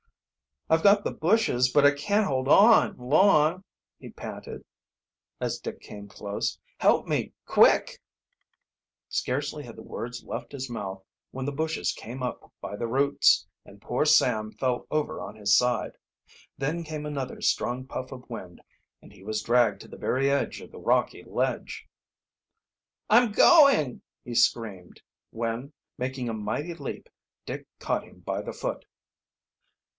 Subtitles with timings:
[0.67, 3.65] "I've got the bushes, but I can't hold on long!"
[3.99, 4.63] he panted,
[5.39, 6.57] as Dick came close.
[6.79, 8.01] "Help me, quick!"
[9.09, 13.45] Scarcely had the words left his mouth when the bushes came up by the roots
[13.63, 15.91] and poor Sam fell over on his side.
[16.57, 18.61] Then came another strong puff of wind,
[19.03, 21.87] and he was dragged to the very edge of the rocky ledge!
[23.07, 27.07] "I'm going!" he screamed, when, making a mighty leap,
[27.45, 28.85] Dick caught him by the foot.